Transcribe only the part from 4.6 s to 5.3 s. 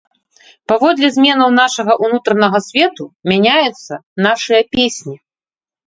песні.